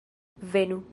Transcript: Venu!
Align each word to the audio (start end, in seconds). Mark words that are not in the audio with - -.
Venu! 0.53 0.83